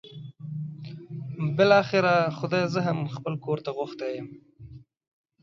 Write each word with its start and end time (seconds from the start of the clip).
بالاخره 1.57 2.15
خدای 2.37 2.65
زه 2.73 2.79
هم 2.87 2.99
خپل 3.15 3.33
کور 3.45 3.57
ته 3.65 3.69
غوښتی 3.77 4.09
یم. 4.17 4.27